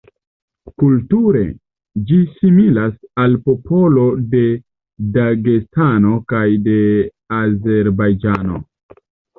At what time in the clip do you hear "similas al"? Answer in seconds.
2.39-3.37